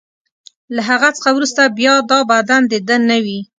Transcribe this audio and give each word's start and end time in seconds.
له 0.75 0.81
هغه 0.89 1.09
څخه 1.17 1.29
وروسته 1.33 1.61
بیا 1.77 1.93
دا 2.09 2.19
بدن 2.31 2.61
د 2.71 2.73
ده 2.87 2.97
نه 3.09 3.17
وي. 3.25 3.39